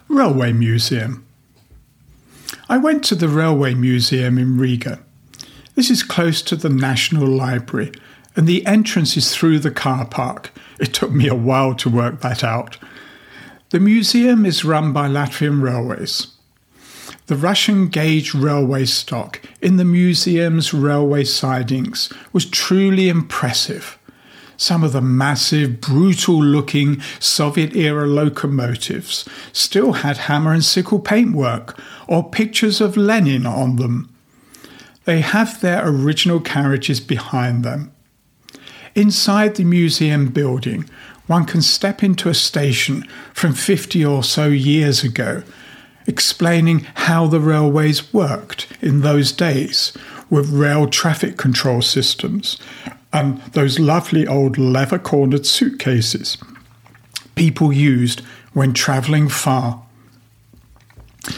Railway 0.09 0.53
Museum. 0.53 1.25
I 2.69 2.77
went 2.77 3.05
to 3.05 3.15
the 3.15 3.29
Railway 3.29 3.75
Museum 3.75 4.39
in 4.39 4.59
Riga. 4.59 4.99
This 5.77 5.89
is 5.89 6.03
close 6.03 6.43
to 6.43 6.57
the 6.57 6.69
National 6.69 7.29
Library, 7.29 7.93
and 8.35 8.49
the 8.49 8.67
entrance 8.67 9.17
is 9.17 9.33
through 9.33 9.61
the 9.61 9.71
car 9.71 10.05
park. 10.05 10.51
It 10.81 10.93
took 10.93 11.13
me 11.13 11.29
a 11.29 11.35
while 11.37 11.77
to 11.77 11.89
work 11.89 12.23
that 12.23 12.43
out. 12.43 12.77
The 13.71 13.81
museum 13.81 14.47
is 14.47 14.65
run 14.65 14.95
by 14.95 15.09
Latvian 15.09 15.61
Railways. 15.61 16.29
The 17.27 17.37
Russian 17.37 17.89
gauge 17.89 18.33
railway 18.33 18.87
stock 18.87 19.43
in 19.61 19.77
the 19.77 19.85
museum's 19.85 20.73
railway 20.73 21.25
sidings 21.25 22.11
was 22.33 22.47
truly 22.47 23.11
impressive. 23.11 23.99
Some 24.57 24.83
of 24.83 24.93
the 24.93 25.03
massive, 25.03 25.83
brutal 25.83 26.43
looking 26.43 27.03
Soviet 27.21 27.77
era 27.77 28.07
locomotives 28.07 29.29
still 29.53 29.93
had 29.93 30.17
hammer 30.17 30.55
and 30.55 30.65
sickle 30.65 30.99
paintwork 30.99 31.79
or 32.07 32.31
pictures 32.31 32.81
of 32.81 32.97
Lenin 32.97 33.45
on 33.45 33.77
them. 33.77 34.09
They 35.05 35.21
have 35.21 35.61
their 35.61 35.87
original 35.87 36.41
carriages 36.41 37.01
behind 37.01 37.67
them. 37.67 37.93
Inside 38.95 39.57
the 39.57 39.65
museum 39.65 40.29
building, 40.29 40.89
one 41.29 41.45
can 41.45 41.63
step 41.63 42.03
into 42.03 42.29
a 42.29 42.35
station 42.35 43.03
from 43.33 43.53
50 43.53 44.05
or 44.05 44.25
so 44.25 44.49
years 44.49 45.05
ago, 45.05 45.45
explaining 46.07 46.81
how 46.95 47.27
the 47.27 47.41
railways 47.41 48.13
worked 48.13 48.67
in 48.81 49.03
those 49.03 49.31
days 49.31 49.93
with 50.29 50.51
rail 50.51 50.89
traffic 50.89 51.37
control 51.37 51.81
systems 51.81 52.59
and 53.13 53.41
those 53.53 53.79
lovely 53.79 54.27
old 54.27 54.59
leather 54.59 54.99
cornered 54.99 55.47
suitcases 55.47 56.37
people 57.39 57.73
used 57.73 58.21
when 58.53 58.75
travelling 58.75 59.29
far. 59.29 59.81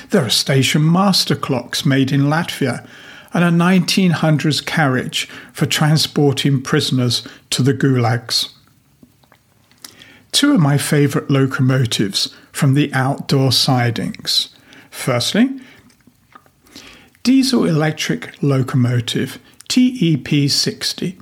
There 0.09 0.25
are 0.25 0.31
station 0.31 0.91
master 0.91 1.37
clocks 1.37 1.85
made 1.85 2.11
in 2.11 2.23
Latvia 2.23 2.89
and 3.35 3.45
a 3.45 3.51
1900s 3.51 4.65
carriage 4.65 5.29
for 5.53 5.67
transporting 5.67 6.63
prisoners 6.63 7.29
to 7.51 7.63
the 7.63 7.75
gulags. 7.75 8.49
Two 10.33 10.55
of 10.55 10.61
my 10.61 10.79
favourite 10.79 11.31
locomotives 11.31 12.35
from 12.53 12.75
the 12.75 12.93
outdoor 12.93 13.53
sidings. 13.53 14.55
Firstly, 14.91 15.61
diesel 17.23 17.65
electric 17.65 18.43
locomotive 18.43 19.39
TEP 19.69 20.49
60. 20.49 21.19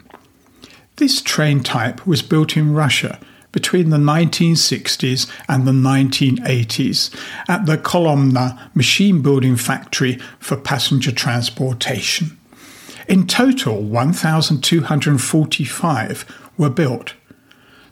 This 0.97 1.23
train 1.23 1.63
type 1.63 2.07
was 2.07 2.23
built 2.23 2.57
in 2.57 2.75
Russia 2.75 3.21
between 3.53 3.91
the 3.91 3.97
1960s 3.97 5.31
and 5.49 5.67
the 5.67 5.73
1980s 5.73 7.15
at 7.49 7.67
the 7.67 7.79
Kolomna 7.79 8.59
machine 8.75 9.23
building 9.23 9.57
factory 9.57 10.19
for 10.39 10.57
passenger 10.57 11.13
transportation. 11.13 12.39
In 13.09 13.27
total, 13.27 13.83
1,245 13.83 16.51
were 16.59 16.71
built. 16.71 17.15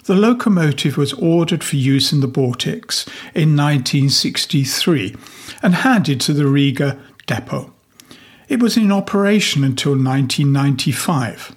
The 0.06 0.14
locomotive 0.14 0.96
was 0.96 1.12
ordered 1.14 1.64
for 1.64 1.74
use 1.74 2.12
in 2.12 2.20
the 2.20 2.28
Baltics 2.28 3.08
in 3.34 3.56
1963 3.56 5.16
and 5.64 5.74
handed 5.74 6.20
to 6.20 6.32
the 6.32 6.46
Riga 6.46 6.96
depot. 7.26 7.72
It 8.48 8.62
was 8.62 8.76
in 8.76 8.92
operation 8.92 9.64
until 9.64 9.94
1995. 9.94 11.56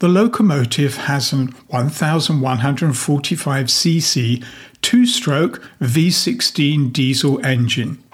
The 0.00 0.08
locomotive 0.08 0.98
has 0.98 1.32
an 1.32 1.52
1145cc 1.72 4.44
two 4.82 5.06
stroke 5.06 5.62
V16 5.80 6.92
diesel 6.92 7.42
engine. 7.42 8.04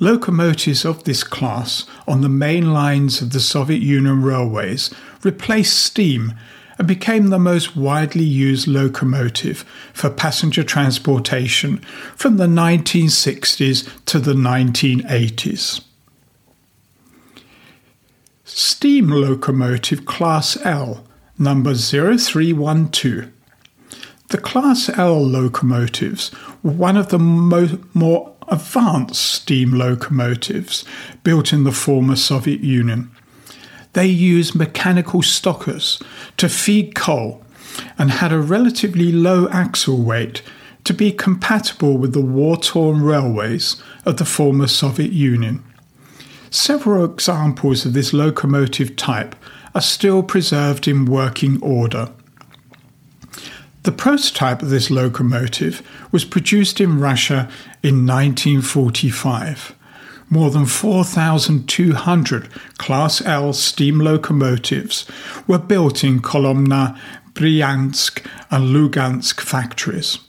Locomotives 0.00 0.84
of 0.84 1.04
this 1.04 1.22
class 1.22 1.86
on 2.08 2.22
the 2.22 2.28
main 2.28 2.72
lines 2.72 3.22
of 3.22 3.30
the 3.30 3.38
Soviet 3.38 3.82
Union 3.82 4.20
railways 4.20 4.90
replaced 5.22 5.78
steam 5.78 6.34
and 6.78 6.88
became 6.88 7.28
the 7.28 7.38
most 7.38 7.76
widely 7.76 8.24
used 8.24 8.66
locomotive 8.66 9.64
for 9.92 10.10
passenger 10.10 10.62
transportation 10.62 11.78
from 12.16 12.36
the 12.36 12.46
1960s 12.46 14.04
to 14.06 14.18
the 14.18 14.34
1980s. 14.34 15.82
Steam 18.44 19.08
locomotive 19.08 20.04
Class 20.04 20.56
L, 20.64 21.04
number 21.38 21.74
0312. 21.74 23.30
The 24.28 24.38
Class 24.38 24.88
L 24.98 25.22
locomotives 25.22 26.30
were 26.62 26.72
one 26.72 26.96
of 26.96 27.08
the 27.08 27.18
mo- 27.18 27.78
more 27.94 28.34
advanced 28.48 29.22
steam 29.22 29.72
locomotives 29.72 30.84
built 31.22 31.52
in 31.52 31.64
the 31.64 31.72
former 31.72 32.16
Soviet 32.16 32.60
Union. 32.60 33.11
They 33.92 34.06
used 34.06 34.54
mechanical 34.54 35.22
stokers 35.22 36.00
to 36.38 36.48
feed 36.48 36.94
coal 36.94 37.42
and 37.98 38.10
had 38.10 38.32
a 38.32 38.40
relatively 38.40 39.12
low 39.12 39.48
axle 39.48 40.02
weight 40.02 40.42
to 40.84 40.94
be 40.94 41.12
compatible 41.12 41.96
with 41.96 42.12
the 42.12 42.20
war 42.20 42.56
torn 42.56 43.02
railways 43.02 43.80
of 44.04 44.16
the 44.16 44.24
former 44.24 44.66
Soviet 44.66 45.12
Union. 45.12 45.62
Several 46.50 47.04
examples 47.04 47.86
of 47.86 47.92
this 47.92 48.12
locomotive 48.12 48.96
type 48.96 49.36
are 49.74 49.80
still 49.80 50.22
preserved 50.22 50.86
in 50.86 51.06
working 51.06 51.62
order. 51.62 52.10
The 53.84 53.92
prototype 53.92 54.62
of 54.62 54.70
this 54.70 54.90
locomotive 54.90 55.82
was 56.12 56.24
produced 56.24 56.80
in 56.80 57.00
Russia 57.00 57.48
in 57.82 58.06
1945. 58.06 59.74
More 60.32 60.48
than 60.48 60.64
4,200 60.64 62.48
Class 62.78 63.20
L 63.20 63.52
steam 63.52 63.98
locomotives 63.98 65.04
were 65.46 65.58
built 65.58 66.02
in 66.02 66.22
Kolomna, 66.22 66.98
Bryansk, 67.34 68.24
and 68.50 68.74
Lugansk 68.74 69.42
factories. 69.42 70.20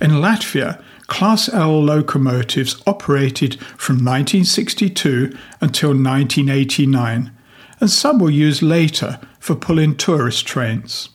In 0.00 0.12
Latvia, 0.12 0.80
Class 1.08 1.48
L 1.48 1.82
locomotives 1.82 2.80
operated 2.86 3.60
from 3.76 3.96
1962 3.96 5.36
until 5.60 5.90
1989, 5.90 7.32
and 7.80 7.90
some 7.90 8.20
were 8.20 8.30
used 8.30 8.62
later 8.62 9.18
for 9.40 9.56
pulling 9.56 9.96
tourist 9.96 10.46
trains. 10.46 11.08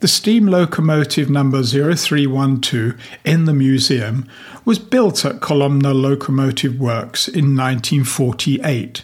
The 0.00 0.06
steam 0.06 0.46
locomotive 0.46 1.28
number 1.28 1.60
0312 1.60 2.94
in 3.24 3.46
the 3.46 3.52
museum 3.52 4.28
was 4.64 4.78
built 4.78 5.24
at 5.24 5.40
Kolomna 5.40 5.92
Locomotive 5.92 6.78
Works 6.78 7.26
in 7.26 7.56
1948. 7.56 9.02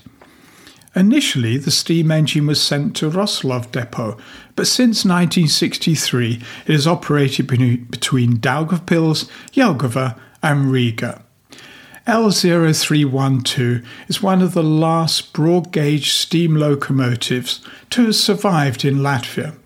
Initially, 0.94 1.56
the 1.56 1.72
steam 1.72 2.12
engine 2.12 2.46
was 2.46 2.62
sent 2.62 2.94
to 2.94 3.10
Roslavl 3.10 3.72
depot, 3.72 4.16
but 4.54 4.68
since 4.68 5.04
1963 5.04 6.40
it 6.66 6.72
has 6.72 6.86
operated 6.86 7.48
between 7.48 8.36
Daugavpils, 8.36 9.28
Jelgava, 9.50 10.16
and 10.44 10.70
Riga. 10.70 11.24
L0312 12.06 13.84
is 14.06 14.22
one 14.22 14.42
of 14.42 14.54
the 14.54 14.62
last 14.62 15.32
broad 15.32 15.72
gauge 15.72 16.12
steam 16.12 16.54
locomotives 16.54 17.60
to 17.90 18.04
have 18.04 18.14
survived 18.14 18.84
in 18.84 18.98
Latvia. 18.98 19.56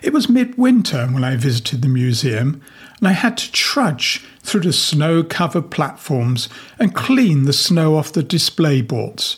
It 0.00 0.12
was 0.12 0.28
midwinter 0.28 1.06
when 1.08 1.24
I 1.24 1.34
visited 1.36 1.82
the 1.82 1.88
museum, 1.88 2.62
and 2.98 3.08
I 3.08 3.12
had 3.12 3.36
to 3.38 3.50
trudge 3.50 4.24
through 4.42 4.60
the 4.60 4.72
snow 4.72 5.24
covered 5.24 5.70
platforms 5.70 6.48
and 6.78 6.94
clean 6.94 7.44
the 7.44 7.52
snow 7.52 7.96
off 7.96 8.12
the 8.12 8.22
display 8.22 8.80
boards, 8.80 9.36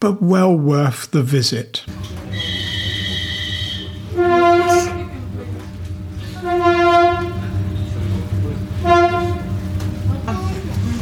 but 0.00 0.20
well 0.20 0.56
worth 0.56 1.12
the 1.12 1.22
visit. 1.22 1.84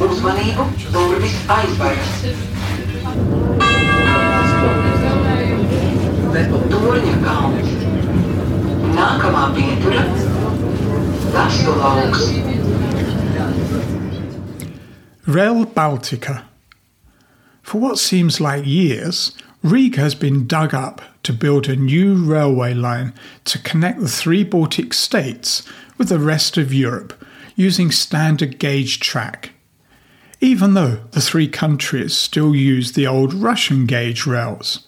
Uzmanību, 0.01 0.71
Rail 15.25 15.65
Baltica. 15.65 16.43
For 17.61 17.79
what 17.79 17.97
seems 17.97 18.41
like 18.41 18.65
years, 18.65 19.31
Riga 19.63 20.01
has 20.01 20.15
been 20.15 20.47
dug 20.47 20.73
up 20.73 21.01
to 21.23 21.31
build 21.31 21.69
a 21.69 21.77
new 21.77 22.15
railway 22.15 22.73
line 22.73 23.13
to 23.45 23.59
connect 23.59 24.01
the 24.01 24.09
three 24.09 24.43
Baltic 24.43 24.93
states 24.93 25.63
with 25.97 26.09
the 26.09 26.19
rest 26.19 26.57
of 26.57 26.73
Europe 26.73 27.13
using 27.55 27.91
standard 27.91 28.59
gauge 28.59 28.99
track. 28.99 29.51
Even 30.41 30.73
though 30.73 30.97
the 31.11 31.21
three 31.21 31.47
countries 31.47 32.17
still 32.17 32.53
use 32.53 32.91
the 32.91 33.07
old 33.07 33.33
Russian 33.33 33.85
gauge 33.85 34.25
rails. 34.25 34.87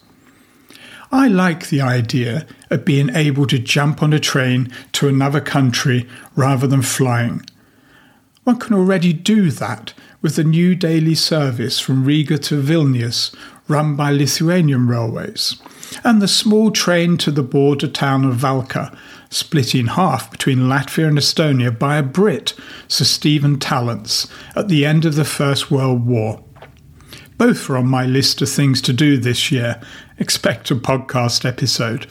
I 1.13 1.27
like 1.27 1.69
the 1.69 1.79
idea 1.79 2.47
of 2.71 2.85
being 2.85 3.15
able 3.15 3.45
to 3.45 3.59
jump 3.59 4.01
on 4.01 4.13
a 4.13 4.19
train 4.19 4.73
to 4.93 5.07
another 5.07 5.39
country 5.39 6.09
rather 6.35 6.65
than 6.65 6.81
flying. 6.81 7.45
One 8.45 8.57
can 8.57 8.75
already 8.75 9.13
do 9.13 9.51
that 9.51 9.93
with 10.23 10.37
the 10.37 10.43
new 10.43 10.73
daily 10.73 11.13
service 11.13 11.79
from 11.79 12.03
Riga 12.03 12.39
to 12.39 12.59
Vilnius 12.59 13.31
run 13.67 13.95
by 13.95 14.09
Lithuanian 14.09 14.87
Railways, 14.87 15.61
and 16.03 16.19
the 16.19 16.27
small 16.27 16.71
train 16.71 17.17
to 17.17 17.29
the 17.29 17.43
border 17.43 17.87
town 17.87 18.25
of 18.25 18.37
Valka, 18.37 18.97
split 19.29 19.75
in 19.75 19.89
half 19.89 20.31
between 20.31 20.61
Latvia 20.61 21.07
and 21.09 21.19
Estonia 21.19 21.77
by 21.77 21.97
a 21.97 22.03
Brit, 22.03 22.55
Sir 22.87 23.05
Stephen 23.05 23.59
Tallents, 23.59 24.27
at 24.55 24.67
the 24.67 24.83
end 24.83 25.05
of 25.05 25.13
the 25.13 25.25
First 25.25 25.69
World 25.69 26.07
War. 26.07 26.43
Both 27.37 27.69
are 27.69 27.77
on 27.77 27.87
my 27.87 28.05
list 28.05 28.41
of 28.41 28.49
things 28.49 28.81
to 28.83 28.93
do 28.93 29.17
this 29.17 29.51
year. 29.51 29.81
Expect 30.23 30.71
a 30.71 30.75
podcast 30.75 31.43
episode. 31.43 32.07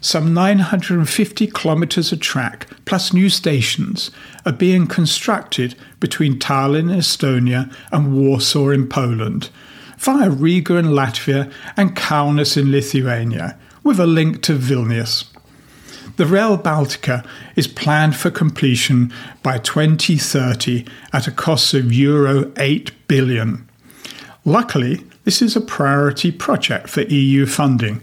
Some 0.00 0.34
950 0.34 1.46
kilometres 1.46 2.10
of 2.10 2.18
track, 2.18 2.66
plus 2.86 3.12
new 3.12 3.28
stations, 3.28 4.10
are 4.44 4.50
being 4.50 4.88
constructed 4.88 5.76
between 6.00 6.40
Tallinn 6.40 6.90
in 6.90 6.98
Estonia 6.98 7.72
and 7.92 8.16
Warsaw 8.16 8.70
in 8.70 8.88
Poland, 8.88 9.48
via 9.98 10.28
Riga 10.28 10.74
in 10.74 10.86
Latvia 10.86 11.52
and 11.76 11.94
Kaunas 11.94 12.56
in 12.56 12.72
Lithuania, 12.72 13.56
with 13.84 14.00
a 14.00 14.06
link 14.06 14.42
to 14.42 14.58
Vilnius. 14.58 15.24
The 16.16 16.26
Rail 16.26 16.58
Baltica 16.58 17.24
is 17.54 17.68
planned 17.68 18.16
for 18.16 18.32
completion 18.32 19.12
by 19.44 19.58
2030 19.58 20.84
at 21.12 21.28
a 21.28 21.30
cost 21.30 21.74
of 21.74 21.92
Euro 21.92 22.50
8 22.56 22.90
billion. 23.06 23.68
Luckily, 24.44 25.04
This 25.28 25.42
is 25.42 25.56
a 25.56 25.60
priority 25.60 26.32
project 26.32 26.88
for 26.88 27.02
EU 27.02 27.44
funding. 27.44 28.00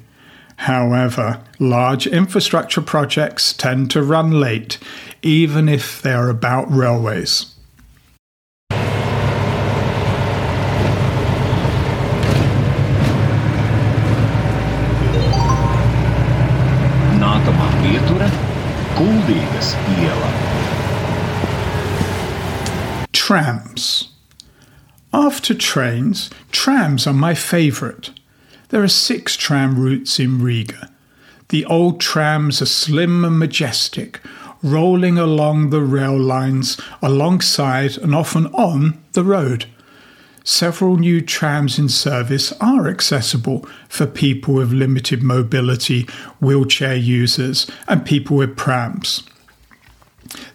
However, 0.58 1.42
large 1.58 2.06
infrastructure 2.06 2.82
projects 2.82 3.52
tend 3.52 3.90
to 3.90 4.04
run 4.04 4.30
late, 4.30 4.78
even 5.24 5.68
if 5.68 6.04
they 6.04 6.14
are 6.14 6.30
about 6.30 6.72
railways. 6.72 7.48
Nākamā 17.18 17.70
pietura- 17.82 18.30
Kuldīgas 19.00 19.74
iela. 19.98 20.32
Trams. 23.14 24.15
After 25.16 25.54
trains, 25.54 26.30
trams 26.52 27.08
are 27.08 27.14
my 27.14 27.36
favourite. 27.36 28.10
There 28.68 28.84
are 28.84 28.90
six 28.90 29.38
tram 29.38 29.80
routes 29.80 30.20
in 30.20 30.44
Riga. 30.44 30.92
The 31.48 31.64
old 31.64 32.02
trams 32.02 32.62
are 32.62 32.66
slim 32.66 33.24
and 33.24 33.40
majestic, 33.40 34.20
rolling 34.62 35.18
along 35.18 35.70
the 35.70 35.80
rail 35.80 36.20
lines 36.20 36.78
alongside 37.02 37.98
and 37.98 38.14
often 38.14 38.48
on 38.48 39.02
the 39.14 39.24
road. 39.24 39.68
Several 40.44 40.98
new 40.98 41.22
trams 41.22 41.80
in 41.80 41.88
service 41.88 42.52
are 42.60 42.90
accessible 42.90 43.66
for 43.88 44.06
people 44.06 44.56
with 44.56 44.74
limited 44.74 45.24
mobility, 45.24 46.10
wheelchair 46.42 46.96
users, 46.96 47.72
and 47.88 48.06
people 48.06 48.36
with 48.36 48.58
prams. 48.58 49.24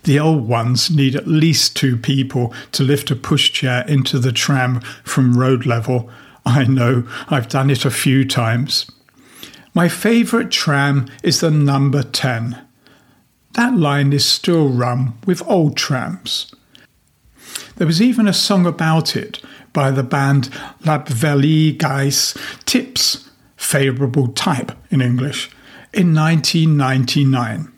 The 0.05 0.19
old 0.19 0.49
ones 0.49 0.91
need 0.91 1.15
at 1.15 1.27
least 1.27 1.77
two 1.77 1.97
people 1.97 2.53
to 2.73 2.83
lift 2.83 3.11
a 3.11 3.17
pushchair 3.17 3.87
into 3.89 4.19
the 4.19 4.33
tram 4.33 4.81
from 5.05 5.39
road 5.39 5.67
level. 5.67 6.11
I 6.45 6.65
know, 6.65 7.07
I've 7.29 7.49
done 7.49 7.71
it 7.71 7.85
a 7.85 7.91
few 7.91 8.27
times. 8.27 8.91
My 9.75 9.89
favourite 9.89 10.51
tram 10.51 11.07
is 11.23 11.41
the 11.41 11.51
number 11.51 12.03
10. 12.03 12.61
That 13.55 13.77
line 13.77 14.13
is 14.13 14.25
still 14.25 14.69
run 14.69 15.15
with 15.27 15.47
old 15.49 15.77
trams. 15.77 16.53
There 17.77 17.87
was 17.87 18.03
even 18.03 18.29
a 18.29 18.33
song 18.33 18.67
about 18.67 19.17
it 19.17 19.41
by 19.73 19.91
the 19.91 20.03
band 20.03 20.51
La 20.85 20.99
Labvēlīgais 20.99 22.37
Tips, 22.65 23.31
favourable 23.57 24.29
type 24.29 24.73
in 24.91 25.01
English, 25.01 25.51
in 25.93 26.15
1999. 26.15 27.73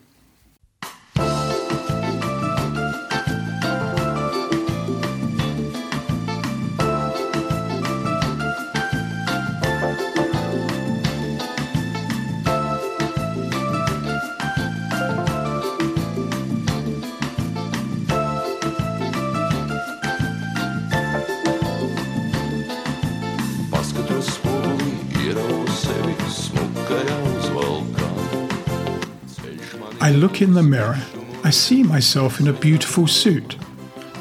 In 30.43 30.55
the 30.55 30.63
mirror. 30.65 30.99
I 31.45 31.51
see 31.51 31.85
myself 31.85 32.41
in 32.41 32.49
a 32.49 32.53
beautiful 32.53 33.07
suit. 33.07 33.57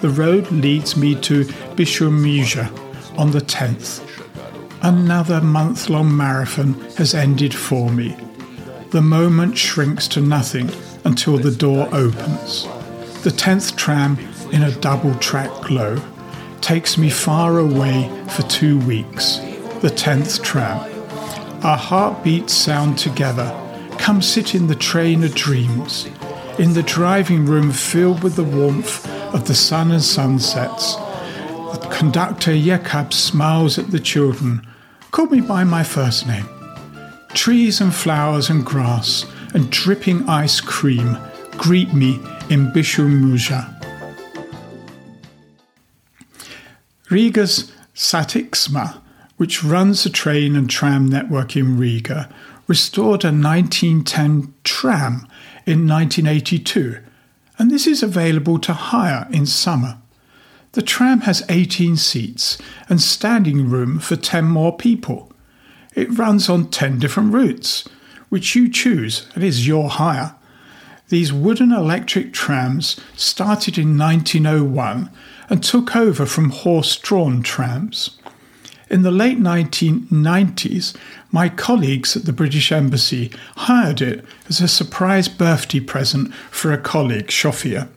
The 0.02 0.10
road 0.10 0.52
leads 0.52 0.96
me 0.96 1.16
to 1.22 1.46
Bišumuiža 1.76 3.18
on 3.18 3.32
the 3.32 3.42
10th. 3.42 4.08
Another 4.84 5.42
month 5.42 5.90
long 5.90 6.16
marathon 6.16 6.76
has 6.96 7.16
ended 7.16 7.56
for 7.56 7.90
me. 7.90 8.16
The 8.92 9.02
moment 9.02 9.58
shrinks 9.58 10.08
to 10.10 10.22
nothing 10.22 10.70
until 11.06 11.40
the 11.40 11.50
door 11.50 11.90
opens. 11.92 12.66
The 13.24 13.32
10th 13.32 13.76
tram 13.76 14.20
in 14.52 14.62
a 14.62 14.76
double 14.76 15.16
track 15.16 15.50
glow 15.64 16.00
takes 16.62 17.00
me 17.00 17.10
far 17.10 17.58
away 17.58 18.12
for 18.30 18.44
two 18.44 18.78
weeks. 18.82 19.38
The 19.82 19.90
10th 19.90 20.44
tram. 20.44 20.78
Our 21.64 21.78
heartbeats 21.78 22.54
sound 22.54 23.00
together. 23.00 23.58
Come 24.02 24.24
sit 24.24 24.56
in 24.56 24.66
the 24.66 24.76
train 24.76 25.24
of 25.24 25.36
dreams. 25.36 26.08
In 26.58 26.74
the 26.74 26.82
driving 26.82 27.46
room 27.46 27.72
filled 27.72 28.24
with 28.24 28.36
the 28.36 28.44
warmth 28.44 29.08
of 29.32 29.48
the 29.48 29.54
sun 29.54 29.92
and 29.92 30.02
sunsets. 30.02 30.96
The 30.96 31.88
conductor 31.92 32.58
Jakob 32.58 33.14
smiles 33.14 33.78
at 33.78 33.92
the 33.92 34.00
children. 34.00 34.68
Call 35.12 35.28
me 35.28 35.40
by 35.40 35.64
my 35.64 35.84
first 35.84 36.26
name. 36.26 36.50
Trees 37.36 37.80
and 37.80 37.94
flowers 37.94 38.50
and 38.50 38.66
grass 38.66 39.26
and 39.54 39.72
dripping 39.72 40.28
ice 40.28 40.60
cream 40.60 41.16
greet 41.52 41.94
me 41.94 42.16
in 42.50 42.72
Bišumuiža. 42.74 43.68
Riga's 47.12 47.72
Satiksme, 47.94 49.00
which 49.38 49.64
runs 49.64 50.04
the 50.04 50.10
train 50.10 50.56
and 50.56 50.68
tram 50.68 51.08
network 51.08 51.56
in 51.56 51.78
Riga, 51.78 52.34
restored 52.72 53.26
a 53.26 53.34
1910 53.34 54.54
tram 54.64 55.28
in 55.66 55.86
1982, 55.86 57.00
and 57.58 57.70
this 57.70 57.86
is 57.86 58.02
available 58.02 58.58
to 58.58 58.72
hire 58.72 59.28
in 59.30 59.46
summer. 59.46 59.98
The 60.72 60.82
tram 60.82 61.20
has 61.28 61.44
18 61.50 61.98
seats 61.98 62.58
and 62.88 63.02
standing 63.02 63.70
room 63.70 64.00
for 64.00 64.16
10 64.16 64.46
more 64.46 64.78
people. 64.78 65.34
It 65.96 66.18
runs 66.18 66.48
on 66.48 66.70
10 66.70 66.98
different 67.00 67.34
routes, 67.34 67.90
which 68.30 68.56
you 68.56 68.70
choose, 68.72 69.28
and 69.36 69.44
is 69.44 69.68
your 69.68 69.90
hire. 69.90 70.36
These 71.10 71.34
wooden 71.34 71.74
electric 71.74 72.32
trams 72.32 72.98
started 73.18 73.78
in 73.78 73.98
1901 73.98 75.10
and 75.50 75.62
took 75.62 75.94
over 75.94 76.26
from 76.26 76.52
horse 76.52 76.96
drawn 76.96 77.44
trams. 77.44 78.18
In 78.92 79.04
the 79.04 79.10
late 79.10 79.40
1990s, 79.40 80.98
my 81.32 81.48
colleagues 81.48 82.18
at 82.18 82.26
the 82.26 82.34
British 82.34 82.74
Embassy 82.74 83.32
hired 83.56 84.02
it 84.02 84.26
as 84.50 84.60
a 84.60 84.68
surprise 84.68 85.30
birthday 85.30 85.80
present 85.80 86.34
for 86.52 86.74
a 86.74 86.78
colleague, 86.78 87.28
Shofia. 87.28 87.88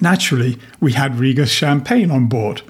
Naturally, 0.00 0.58
we 0.80 0.94
had 0.94 1.20
Riga 1.20 1.46
champagne 1.46 2.10
on 2.10 2.26
board. 2.26 2.62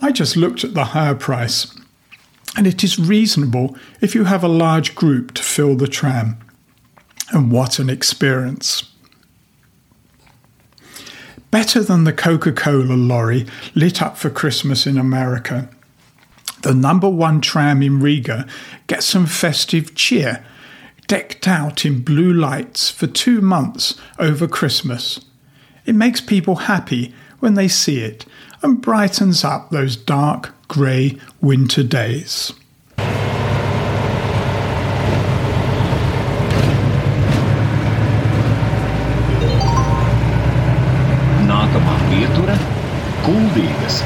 I 0.00 0.10
just 0.10 0.36
looked 0.36 0.64
at 0.64 0.74
the 0.74 0.86
higher 0.86 1.14
price, 1.14 1.72
and 2.56 2.66
it 2.66 2.82
is 2.82 2.98
reasonable 2.98 3.76
if 4.00 4.12
you 4.12 4.24
have 4.24 4.42
a 4.42 4.48
large 4.48 4.96
group 4.96 5.32
to 5.34 5.44
fill 5.44 5.76
the 5.76 5.86
tram. 5.86 6.38
And 7.30 7.52
what 7.52 7.78
an 7.78 7.88
experience! 7.88 8.82
Better 11.52 11.84
than 11.84 12.02
the 12.02 12.12
Coca 12.12 12.50
Cola 12.50 12.94
lorry 12.94 13.46
lit 13.76 14.02
up 14.02 14.16
for 14.16 14.28
Christmas 14.28 14.88
in 14.88 14.98
America. 14.98 15.68
The 16.62 16.74
number 16.74 17.08
one 17.08 17.40
tram 17.40 17.82
in 17.82 18.00
Riga 18.00 18.46
gets 18.86 19.06
some 19.06 19.26
festive 19.26 19.94
cheer, 19.94 20.44
decked 21.06 21.48
out 21.48 21.86
in 21.86 22.02
blue 22.02 22.32
lights 22.32 22.90
for 22.90 23.06
two 23.06 23.40
months 23.40 23.98
over 24.18 24.46
Christmas. 24.46 25.20
It 25.86 25.94
makes 25.94 26.20
people 26.20 26.56
happy 26.56 27.14
when 27.38 27.54
they 27.54 27.66
see 27.66 28.00
it 28.00 28.26
and 28.62 28.82
brightens 28.82 29.42
up 29.42 29.70
those 29.70 29.96
dark, 29.96 30.54
grey 30.68 31.16
winter 31.40 31.82
days. 31.82 32.52
Nākamā 41.48 41.96
pietura- 42.10 42.58
Kuldīgas 43.24 44.02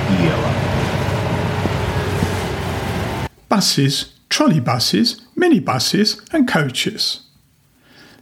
buses, 3.55 4.13
trolleybuses, 4.31 5.21
minibuses, 5.37 6.21
and 6.35 6.49
coaches. 6.49 7.21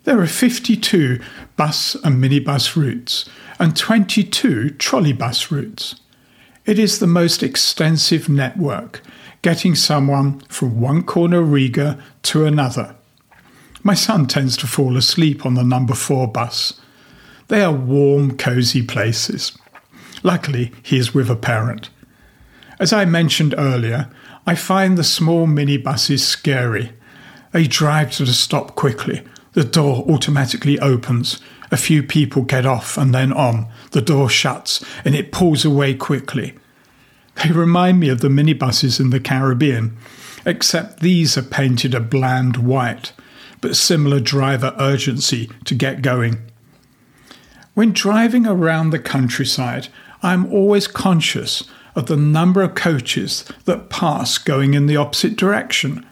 There 0.04 0.20
are 0.20 0.26
52 0.26 1.20
bus 1.56 1.94
and 2.04 2.22
minibus 2.22 2.76
routes 2.76 3.30
and 3.58 3.74
22 3.74 4.74
trolleybus 4.76 5.50
routes. 5.50 5.94
It 6.66 6.78
is 6.78 6.98
the 6.98 7.06
most 7.06 7.42
extensive 7.42 8.28
network, 8.28 9.00
getting 9.40 9.74
someone 9.74 10.40
from 10.50 10.82
one 10.82 11.02
corner 11.02 11.38
of 11.38 11.50
Riga 11.50 11.98
to 12.24 12.44
another. 12.44 12.94
My 13.82 13.94
son 13.94 14.26
tends 14.26 14.54
to 14.58 14.66
fall 14.66 14.98
asleep 14.98 15.46
on 15.46 15.54
the 15.54 15.64
number 15.64 15.94
four 15.94 16.28
bus. 16.28 16.78
They 17.48 17.62
are 17.62 17.72
warm, 17.72 18.36
cosy 18.36 18.82
places. 18.82 19.56
Luckily, 20.22 20.72
he 20.82 20.98
is 20.98 21.14
with 21.14 21.30
a 21.30 21.36
parent. 21.36 21.88
As 22.78 22.92
I 22.92 23.06
mentioned 23.06 23.54
earlier, 23.56 24.10
I 24.46 24.54
find 24.54 24.98
the 24.98 25.04
small 25.04 25.46
minibuses 25.46 26.20
scary. 26.20 26.92
They 27.52 27.66
drive 27.66 28.10
to 28.12 28.24
the 28.24 28.32
stop 28.32 28.74
quickly. 28.74 29.22
The 29.52 29.64
door 29.64 30.04
automatically 30.08 30.78
opens. 30.80 31.40
A 31.70 31.76
few 31.76 32.02
people 32.02 32.42
get 32.42 32.66
off 32.66 32.98
and 32.98 33.14
then 33.14 33.32
on. 33.32 33.70
The 33.92 34.02
door 34.02 34.28
shuts 34.28 34.84
and 35.04 35.14
it 35.14 35.32
pulls 35.32 35.64
away 35.64 35.94
quickly. 35.94 36.54
They 37.36 37.52
remind 37.52 38.00
me 38.00 38.08
of 38.08 38.20
the 38.20 38.28
minibuses 38.28 39.00
in 39.00 39.10
the 39.10 39.20
Caribbean, 39.20 39.96
except 40.44 41.00
these 41.00 41.38
are 41.38 41.42
painted 41.42 41.94
a 41.94 42.00
bland 42.00 42.56
white, 42.56 43.12
but 43.60 43.76
similar 43.76 44.20
driver 44.20 44.74
urgency 44.78 45.50
to 45.64 45.74
get 45.74 46.02
going. 46.02 46.42
When 47.74 47.92
driving 47.92 48.46
around 48.46 48.90
the 48.90 48.98
countryside, 48.98 49.88
I 50.22 50.34
am 50.34 50.52
always 50.52 50.86
conscious 50.86 51.64
of 51.94 52.06
the 52.06 52.16
number 52.16 52.62
of 52.62 52.74
coaches 52.74 53.44
that 53.64 53.90
pass 53.90 54.38
going 54.38 54.74
in 54.74 54.86
the 54.86 54.96
opposite 54.96 55.36
direction. 55.36 56.06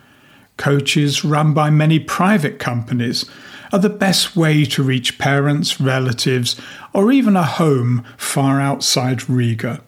Coaches 0.56 1.24
run 1.24 1.54
by 1.54 1.70
many 1.70 1.98
private 1.98 2.58
companies 2.58 3.24
are 3.72 3.78
the 3.78 3.88
best 3.88 4.36
way 4.36 4.64
to 4.64 4.82
reach 4.82 5.18
parents, 5.18 5.80
relatives, 5.80 6.60
or 6.92 7.12
even 7.12 7.36
a 7.36 7.44
home 7.44 8.04
far 8.16 8.60
outside 8.60 9.28
Riga. 9.28 9.80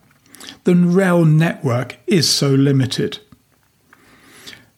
The 0.64 0.74
rail 0.74 1.24
network 1.24 1.98
is 2.07 2.28
so 2.28 2.50
limited. 2.50 3.18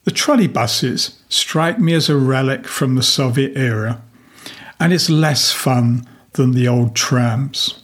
The 0.05 0.11
trolley 0.11 0.49
buses 0.49 1.23
strike 1.29 1.79
me 1.79 1.95
as 1.95 2.09
a 2.09 2.17
relic 2.17 2.67
from 2.67 2.95
the 2.95 3.03
Soviet 3.03 3.57
era, 3.57 4.03
and 4.81 4.93
it's 4.93 5.09
less 5.09 5.53
fun 5.53 6.07
than 6.33 6.53
the 6.53 6.69
old 6.69 6.95
trams. 6.95 7.83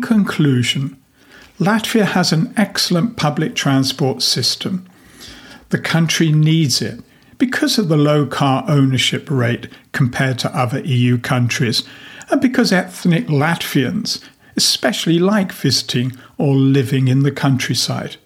In 0.00 0.06
conclusion, 0.06 0.96
Latvia 1.58 2.06
has 2.06 2.32
an 2.32 2.54
excellent 2.56 3.18
public 3.18 3.54
transport 3.54 4.22
system. 4.22 4.88
The 5.68 5.78
country 5.78 6.32
needs 6.32 6.80
it 6.80 7.02
because 7.36 7.76
of 7.76 7.90
the 7.90 7.98
low 7.98 8.24
car 8.24 8.64
ownership 8.66 9.30
rate 9.30 9.68
compared 9.92 10.38
to 10.38 10.56
other 10.56 10.80
EU 10.80 11.18
countries, 11.18 11.82
and 12.30 12.40
because 12.40 12.72
ethnic 12.72 13.26
Latvians 13.26 14.24
especially 14.56 15.18
like 15.18 15.52
visiting 15.52 16.16
or 16.38 16.54
living 16.54 17.08
in 17.08 17.22
the 17.22 17.30
countryside. 17.30 18.16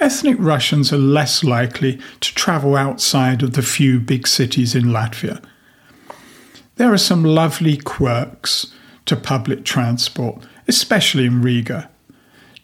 Ethnic 0.00 0.36
Russians 0.38 0.90
are 0.90 0.96
less 0.96 1.44
likely 1.44 2.00
to 2.22 2.34
travel 2.34 2.76
outside 2.76 3.42
of 3.42 3.52
the 3.52 3.62
few 3.62 4.00
big 4.00 4.26
cities 4.26 4.74
in 4.74 4.84
Latvia. 4.84 5.44
There 6.76 6.94
are 6.94 6.98
some 6.98 7.24
lovely 7.24 7.76
quirks 7.76 8.72
to 9.04 9.16
public 9.16 9.66
transport, 9.66 10.42
especially 10.66 11.26
in 11.26 11.42
Riga. 11.42 11.90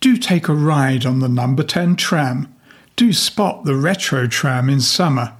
Do 0.00 0.16
take 0.16 0.48
a 0.48 0.54
ride 0.54 1.04
on 1.04 1.18
the 1.18 1.28
number 1.28 1.62
10 1.62 1.96
tram. 1.96 2.54
Do 2.96 3.12
spot 3.12 3.64
the 3.64 3.76
retro 3.76 4.26
tram 4.26 4.68
in 4.70 4.80
summer. 4.80 5.34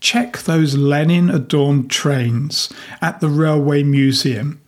Check 0.00 0.38
those 0.38 0.76
Lenin 0.76 1.28
adorned 1.28 1.90
trains 1.90 2.72
at 3.02 3.20
the 3.20 3.28
Railway 3.28 3.82
Museum. 3.82 4.60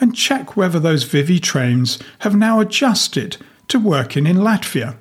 And 0.00 0.16
check 0.16 0.56
whether 0.56 0.80
those 0.80 1.04
Vivi 1.04 1.38
trains 1.38 1.98
have 2.20 2.34
now 2.34 2.60
adjusted 2.60 3.36
to 3.68 3.78
working 3.78 4.26
in 4.26 4.38
Latvia. 4.38 4.96